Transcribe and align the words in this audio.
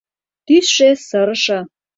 Тӱсшӧ 0.45 0.89
сырыше. 1.07 1.59